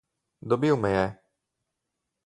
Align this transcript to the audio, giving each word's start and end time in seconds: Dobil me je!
Dobil 0.41 0.77
me 0.79 0.89
je! 0.95 1.05